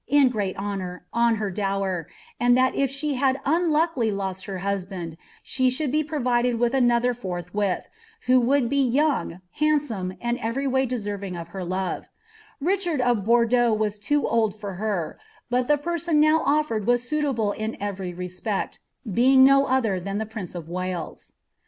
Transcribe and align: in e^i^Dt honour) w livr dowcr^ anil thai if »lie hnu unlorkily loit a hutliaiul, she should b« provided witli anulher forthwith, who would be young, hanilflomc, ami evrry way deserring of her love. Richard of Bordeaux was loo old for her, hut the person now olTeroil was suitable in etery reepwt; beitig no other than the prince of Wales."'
in 0.07 0.31
e^i^Dt 0.31 0.55
honour) 0.55 1.05
w 1.13 1.37
livr 1.37 1.53
dowcr^ 1.55 2.05
anil 2.41 2.55
thai 2.55 2.75
if 2.75 3.03
»lie 3.03 3.13
hnu 3.13 3.35
unlorkily 3.45 4.11
loit 4.11 4.47
a 4.55 4.59
hutliaiul, 4.59 5.15
she 5.43 5.69
should 5.69 5.91
b« 5.91 6.03
provided 6.03 6.55
witli 6.57 6.71
anulher 6.81 7.15
forthwith, 7.15 7.87
who 8.25 8.39
would 8.41 8.67
be 8.67 8.77
young, 8.83 9.41
hanilflomc, 9.59 10.17
ami 10.23 10.39
evrry 10.39 10.67
way 10.71 10.87
deserring 10.87 11.35
of 11.35 11.49
her 11.49 11.63
love. 11.63 12.07
Richard 12.59 12.99
of 12.99 13.23
Bordeaux 13.23 13.73
was 13.75 14.09
loo 14.09 14.25
old 14.25 14.55
for 14.55 14.73
her, 14.81 15.19
hut 15.51 15.67
the 15.67 15.77
person 15.77 16.19
now 16.19 16.39
olTeroil 16.45 16.83
was 16.83 17.07
suitable 17.07 17.51
in 17.51 17.73
etery 17.75 18.17
reepwt; 18.17 18.79
beitig 19.07 19.37
no 19.37 19.67
other 19.67 19.99
than 19.99 20.17
the 20.17 20.25
prince 20.25 20.55
of 20.55 20.67
Wales."' 20.67 21.33